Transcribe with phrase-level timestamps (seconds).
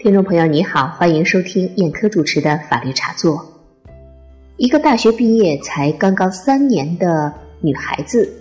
[0.00, 3.44] 听众朋友，你好，欢迎收听燕科主持的法律茶座。
[4.56, 8.32] 一个大学毕业才刚刚三年的女孩子，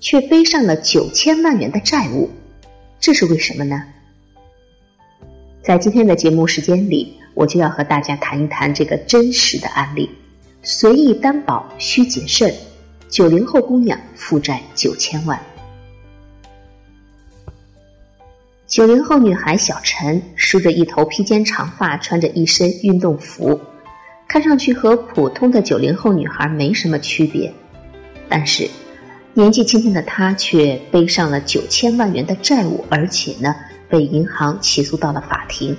[0.00, 2.28] 却背上了九千万元的债务，
[2.98, 3.80] 这是为什么呢？
[5.62, 10.10] 在今天的节目时间里，我就要和大家谈一谈这个真实的案例：
[10.64, 12.52] 随意担保需谨慎，
[13.08, 15.40] 九零后姑娘负债九千万。
[18.70, 23.60] 九零后女孩小陈梳着一头披肩长发，穿着一身运动服，
[24.28, 27.52] 看上去和普通的九零后女孩没什么区别。
[28.28, 28.70] 但是，
[29.34, 33.52] 年纪轻轻的她却背上了九千万元的债务，而且呢，
[33.88, 35.76] 被银行起诉到了法庭。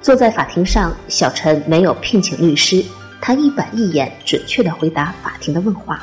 [0.00, 2.82] 坐在法庭上，小陈没有聘请律师，
[3.20, 6.02] 他一板一眼、准确的回答法庭的问话。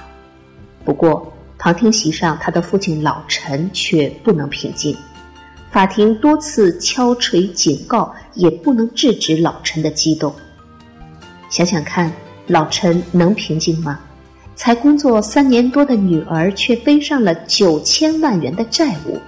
[0.83, 4.95] 不过，旁听席上，他的父亲老陈却不能平静。
[5.75, 10.33] 法庭多次敲锤警告，也不能制止老陈的激动。
[11.49, 12.09] 想想看，
[12.47, 13.99] 老陈能平静吗？
[14.55, 19.19] 才工作三年多的女儿，却背上了九千万元的债务。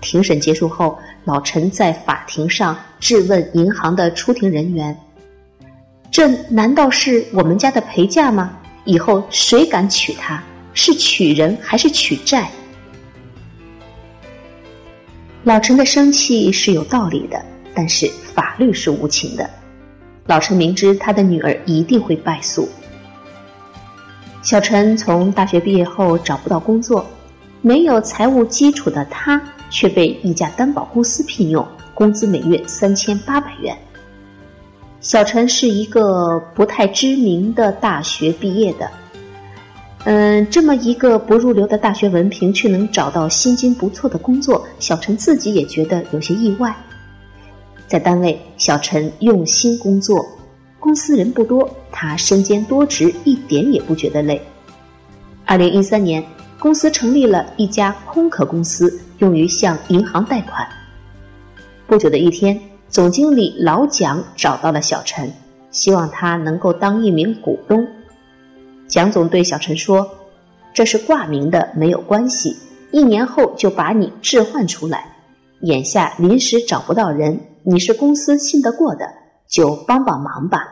[0.00, 4.96] 庭审结束后，老陈在法庭上质问银行的出庭人员
[6.12, 8.56] ：“这难道是我们家的陪嫁吗？
[8.84, 10.40] 以后谁敢娶她？
[10.74, 12.48] 是娶人还是娶债？”
[15.42, 17.42] 老陈的生气是有道理的，
[17.74, 19.48] 但是法律是无情的。
[20.26, 22.68] 老陈明知他的女儿一定会败诉。
[24.42, 27.06] 小陈从大学毕业后找不到工作，
[27.62, 33.74] 没有财务基础的他却被一家担保公司聘用，工资每月三千八百元。
[35.00, 38.90] 小陈是一个不太知名的大学毕业的。
[40.04, 46.74] 嗯，这么一个不入流的大学文凭，却能找到薪金不错的工作，小陈自己也觉得有些意外。
[47.86, 50.24] 在单位，小陈用心工作，
[50.78, 54.40] 公司人不多，他身兼多职，一点也不觉得累。
[55.44, 56.24] 二零一三年，
[56.58, 60.66] 公司成立了一家空壳公司，用于向银行贷款。
[61.86, 65.30] 不久的一天，总经理老蒋找到了小陈，
[65.70, 67.86] 希望他能够当一名股东。
[68.90, 70.10] 蒋总对小陈说
[70.74, 72.56] ：“这是挂名的，没有关系。
[72.90, 75.14] 一年后就把你置换出来。
[75.60, 79.08] 眼下临时找不到人，你是公司信得过的，
[79.46, 80.66] 就帮帮忙吧。”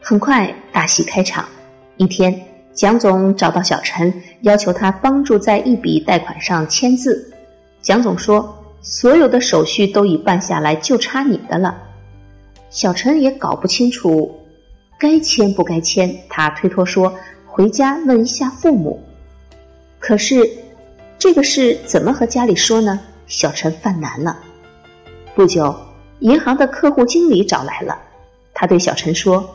[0.00, 1.48] 很快，大戏开场。
[1.96, 2.40] 一天，
[2.72, 7.28] 蒋总找到小陈，要求他帮助在一笔贷款上签字。
[7.82, 11.76] 蒋总说：“所有的手续都已办下来，就差你的了。”
[12.70, 14.32] 小陈也搞不清楚。
[15.04, 16.16] 该签不该签？
[16.30, 17.12] 他推脱说
[17.44, 18.98] ：“回家问一下父母。”
[20.00, 20.48] 可是，
[21.18, 22.98] 这个事怎么和家里说呢？
[23.26, 24.38] 小陈犯难了。
[25.34, 25.76] 不久，
[26.20, 27.98] 银行的客户经理找来了，
[28.54, 29.46] 他对小陈说：“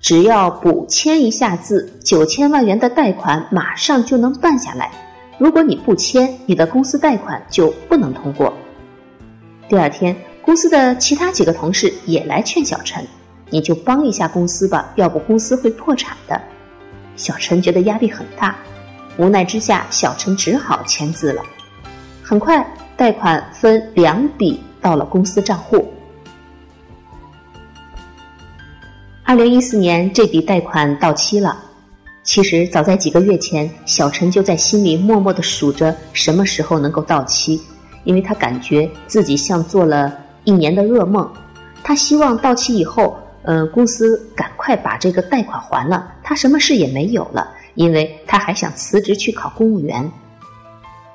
[0.00, 4.90] 只要补签一下字，九千万元的贷款马上就能办下来。
[5.36, 8.54] 如果你不签，你的公司贷款就不能通过。”
[9.68, 13.06] 第二天，公司的其他几个同事也来劝小陈。
[13.50, 16.40] 你就帮一下公司吧，要不公司会破产的。
[17.16, 18.56] 小陈觉得压力很大，
[19.16, 21.42] 无奈之下，小陈只好签字了。
[22.22, 22.64] 很快，
[22.96, 25.92] 贷款分两笔到了公司账户。
[29.24, 31.58] 二零一四年，这笔贷款到期了。
[32.22, 37.60] 其实早在几个月前，小陈就在心里默默的数着什么时候能够到期，
[38.04, 41.26] 因为他感觉自己像做了一年的噩梦。
[41.82, 43.16] 他希望到期以后。
[43.48, 50.06] 呃，公司赶快把这个贷款还了，他什么事也没有了，因为他还想辞职去考公务员。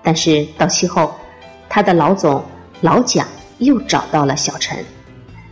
[0.01, 1.13] 但是到期后，
[1.69, 2.43] 他的老总
[2.81, 3.27] 老蒋
[3.59, 4.83] 又找到了小陈，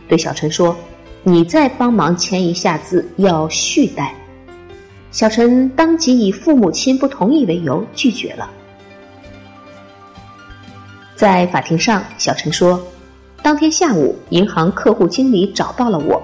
[0.08, 0.74] 对小陈说
[1.22, 4.12] ：“你再帮忙签一下字，要续贷。”
[5.12, 8.50] 小陈当即以父母亲不同意为由拒绝了。
[11.14, 12.84] 在法庭上，小陈说
[13.40, 16.20] ：“当天下午，银行客户经理找到了我。”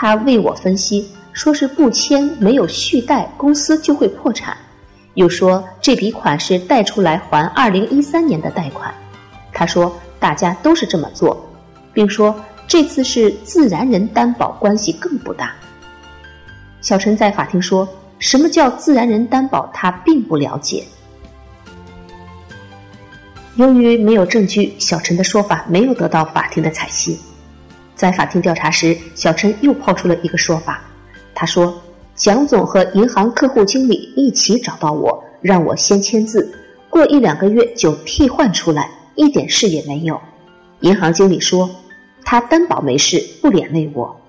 [0.00, 4.56] 他为我分析，说是不签没有续贷，公司就会破产。
[5.14, 8.94] 又说这笔款是贷出来还二零一三年的贷款。
[9.52, 11.44] 他说大家都是这么做，
[11.92, 12.32] 并说
[12.68, 15.52] 这次是自然人担保，关系更不大。
[16.80, 17.88] 小陈在法庭说
[18.20, 20.84] 什么叫自然人担保，他并不了解。
[23.56, 27.18] 由于没有证据，小陈的说法没有得到法庭的采信。
[27.98, 30.80] 在法庭调查时，小陈又抛出了一个说法。
[31.34, 31.82] 他说
[32.14, 36.48] ：“蒋总和银行客户经理一起找到我，让我先签字，
[36.88, 40.20] 过一两个月就替换出来，一点事也没有。
[40.80, 41.68] 银行经理说
[42.22, 44.20] 他担保没事，不连累我。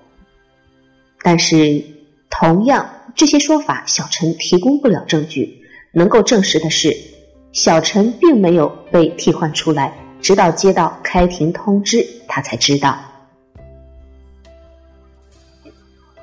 [1.22, 1.80] 但是，
[2.28, 5.62] 同样这些说法，小陈提供不了证据。
[5.92, 6.96] 能够证实的是，
[7.52, 12.98] 小陈并没有被替换出来，直到接到开庭通知，他才知道。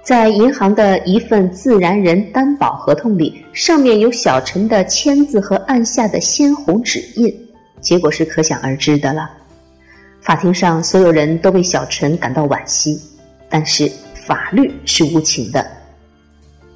[0.08, 7.30] 在银行的一份自然人担保合同里，上面有小陈的签字和按下的鲜红指印，
[7.82, 9.30] 结果是可想而知的了。
[10.22, 12.98] 法庭上，所有人都为小陈感到惋惜，
[13.50, 15.68] 但是法律是无情的。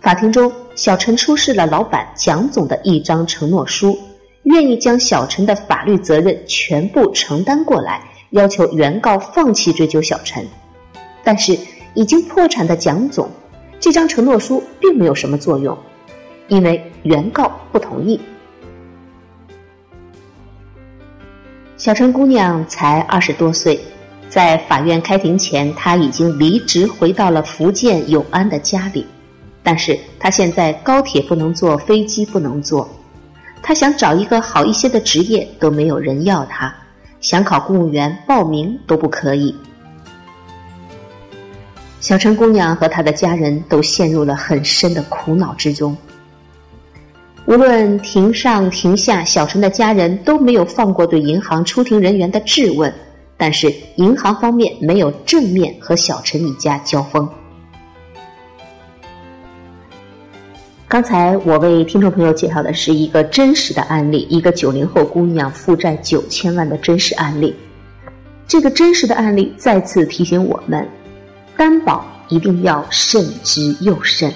[0.02, 3.98] 法庭中，小陈出示了老板蒋总的一张承诺书，
[4.44, 8.02] 愿意将小陈的法律责任全部承担过来，
[8.32, 10.46] 要求原告放弃追究小陈，
[11.24, 11.58] 但是。
[11.94, 13.30] 已经破产的蒋总，
[13.80, 15.78] 这张承诺书并没有什么作用，
[16.48, 18.20] 因为原告不同意。
[21.78, 23.80] 小陈姑娘才二十多岁，
[24.30, 29.06] 在法院开庭前，她已经离职回到了福建永安的家里，
[29.64, 32.88] 但是她现在高铁不能坐，飞机不能坐，
[33.64, 36.72] 她想找一个好一些的职业都没有人要她，
[37.20, 39.56] 想考公务员报名都不可以。
[42.02, 45.96] 小陈姑娘和她的家人都陷入了很深的苦恼之中。
[47.46, 52.92] 无论庭上庭下，小陈的家人都没有放过对银行出庭人员的质问，
[53.38, 57.30] 但是银行方面没有正面和小陈一家交锋。
[60.88, 67.56] 刚才我为听众朋友介绍的是一个真实的案例，一个九零后姑娘负债九千万的真实案例。
[68.48, 70.88] 这个真实的案例再次提醒我们。
[71.62, 74.34] 担保一定要慎之又慎。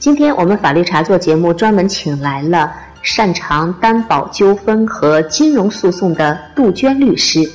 [0.00, 7.48] 今天我们法律茶座节目专门请来了擅长担保纠纷和金融诉讼的杜鹃律师，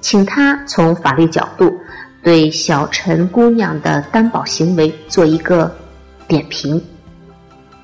[0.00, 1.78] 请他从法律角度
[2.22, 5.70] 对小陈姑娘的担保行为做一个
[6.26, 6.82] 点评。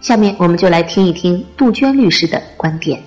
[0.00, 2.98] 下面我们就来听一听杜鹃律师的观点。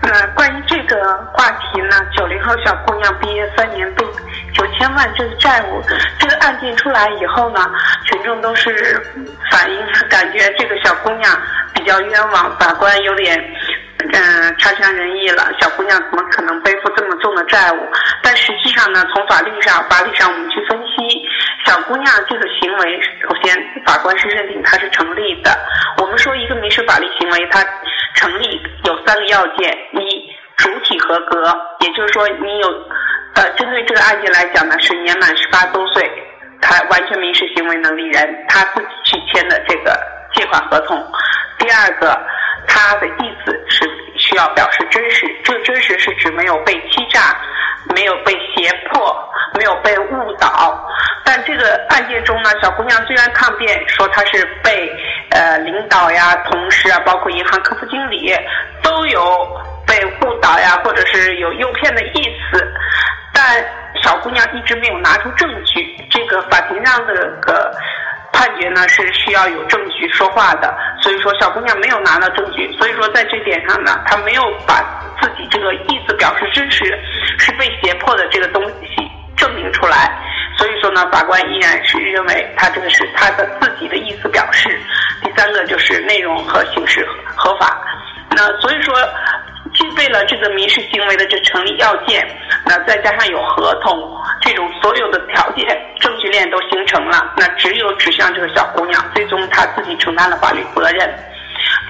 [0.00, 0.96] 呃，关于这个
[1.34, 4.06] 话题呢，九零后小姑娘毕业三年被。
[4.78, 5.82] 千万这个债务，
[6.18, 7.70] 这个案件出来以后呢，
[8.04, 9.02] 群众都是
[9.50, 11.34] 反映感觉这个小姑娘
[11.74, 13.38] 比较冤枉，法官有点
[14.12, 15.50] 嗯差强人意了。
[15.60, 17.78] 小姑娘怎么可能背负这么重的债务？
[18.22, 21.26] 但实际上呢，从法律上，法律上我们去分析，
[21.64, 23.56] 小姑娘这个行为，首先
[23.86, 25.50] 法官是认定她是成立的。
[25.98, 27.64] 我们说一个民事法律行为，它
[28.14, 32.68] 成立有三个要件：一，主体合格，也就是说你有。
[33.36, 36.10] 呃，针对这个案件来讲呢，是年满十八周岁，
[36.62, 39.94] 他完全民事行为能力人，他自己去签的这个
[40.34, 40.96] 借款合同。
[41.58, 42.18] 第二个，
[42.66, 43.84] 他的意思是
[44.16, 47.36] 需要表示真实，这个真实是指没有被欺诈，
[47.94, 49.14] 没有被胁迫，
[49.54, 50.82] 没有被误导。
[51.22, 54.90] 但这个案件中呢，小姑娘虽然抗辩说她是被
[55.30, 58.34] 呃领导呀、同事啊，包括银行客服经理
[58.82, 59.46] 都有
[59.86, 62.72] 被误导呀，或者是有诱骗的意思。
[63.48, 63.64] 但
[64.02, 67.72] 小姑娘一直没有拿出证据，这个法庭上的个
[68.32, 74.82] 判决呢是需要有证据说话的，所以说小姑娘没有拿到证据，所以说在这点上呢，她没有把
[75.22, 76.84] 自己这个意思表示真实，
[77.38, 80.10] 是被胁迫的这个东西证明出来，
[80.58, 84.76] 所以说呢，法官依然是认为她这个是她的自己的意思表示。
[85.22, 87.80] 第三个就是内容和形式合法，
[88.30, 88.92] 那所以说。
[89.76, 92.26] 具备了这个民事行为的这成立要件，
[92.64, 95.66] 那再加上有合同这种所有的条件，
[96.00, 101.14] 证据链都形成了，那只有指向这个小姑娘，最终她自己承担了法律责任。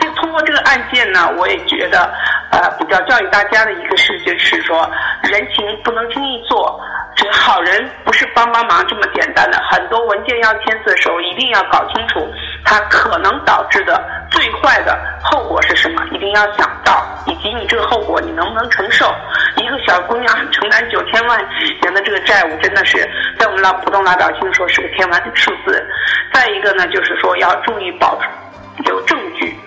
[0.01, 2.13] 就通过这个案件呢，我也觉得，
[2.51, 4.91] 呃，比较教育大家的一个事就是说，
[5.23, 6.81] 人情不能轻易做。
[7.15, 12.29] 这个好人不是帮帮忙这么简单的，很多文件要签字的时候，一定要搞清楚
[12.63, 19.13] 它可能导致的最坏的后果是什么，一定要想到，以及你这个后果你能不能承受。
[19.57, 21.39] 一个小姑娘承担九千万
[21.83, 22.99] 元的这个债务，真的是
[23.39, 25.85] 在我们老普通老百姓说是个天文数字。
[26.33, 28.19] 再一个呢，就是说要注意保
[28.85, 29.59] 留证据。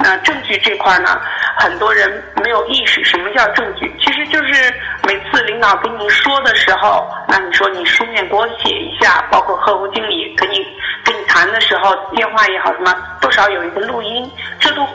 [0.00, 1.20] 那证据这块呢，
[1.58, 4.72] 很多人没有意识什么叫证据，其实就是
[5.02, 10.64] 每次领导跟你说的时候，那你说你书面给我写一下，包括客户经理跟你
[11.04, 14.86] 跟你谈的时候，电话也好什么，多少有一个录音，这都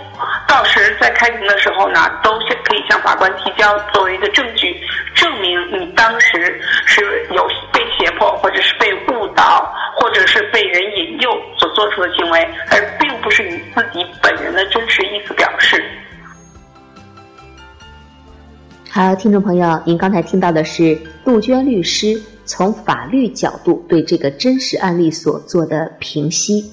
[0.48, 4.79] 到时在开庭的时候呢，都是可以向法官提交作为一个证据，
[5.13, 9.70] 证明你当时是有被胁迫或者是被误导。
[9.96, 12.50] 或者是被人引诱所做出的行为，
[18.95, 20.95] 好，听众朋友，您刚才听到的是
[21.25, 26.63] 杜鹃律师从法律角度对这个真实案例所做的评析。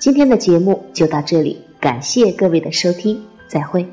[0.00, 3.88] 今天的节目就到这里，感谢各位的收听，再会。